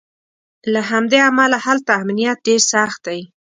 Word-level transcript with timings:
له 0.73 0.81
همدې 0.91 1.19
امله 1.29 1.57
هلته 1.65 1.91
امنیت 2.01 2.37
ډېر 2.47 2.61
سخت 2.73 2.99
دی. 3.07 3.21